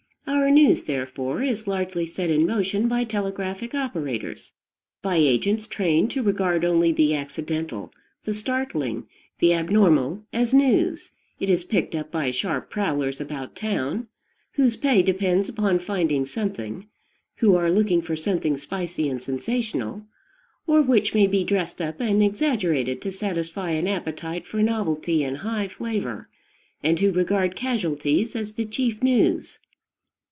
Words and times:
Our 0.27 0.49
news, 0.49 0.83
therefore, 0.83 1.41
is 1.43 1.67
largely 1.67 2.05
set 2.05 2.29
in 2.29 2.45
motion 2.45 2.87
by 2.87 3.03
telegraphic 3.03 3.73
operators, 3.75 4.53
by 5.01 5.15
agents 5.15 5.67
trained 5.67 6.11
to 6.11 6.23
regard 6.23 6.65
only 6.65 6.91
the 6.91 7.15
accidental, 7.15 7.91
the 8.23 8.33
startling, 8.33 9.07
the 9.39 9.53
abnormal, 9.53 10.23
as 10.33 10.53
news; 10.53 11.11
it 11.39 11.49
is 11.49 11.63
picked 11.63 11.95
up 11.95 12.11
by 12.11 12.31
sharp 12.31 12.69
prowlers 12.69 13.21
about 13.21 13.55
town, 13.55 14.07
whose 14.53 14.75
pay 14.75 15.01
depends 15.01 15.47
upon 15.47 15.79
finding 15.79 16.25
something, 16.25 16.87
who 17.37 17.55
are 17.55 17.71
looking 17.71 18.01
for 18.01 18.15
something 18.15 18.57
spicy 18.57 19.07
and 19.09 19.21
sensational, 19.23 20.05
or 20.67 20.81
which 20.81 21.13
may 21.13 21.27
be 21.27 21.43
dressed 21.43 21.81
up 21.81 21.99
and 22.01 22.21
exaggerated 22.23 23.01
to 23.01 23.11
satisfy 23.11 23.71
an 23.71 23.87
appetite 23.87 24.45
for 24.45 24.61
novelty 24.61 25.23
and 25.23 25.37
high 25.37 25.67
flavor, 25.67 26.29
and 26.83 26.99
who 26.99 27.11
regard 27.11 27.55
casualties 27.55 28.35
as 28.35 28.53
the 28.53 28.65
chief 28.65 29.01
news. 29.03 29.59